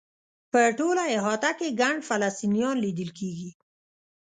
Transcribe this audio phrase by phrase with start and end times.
[0.51, 3.49] په ټوله احاطه کې ګڼ فلسطینیان لیدل کېږي.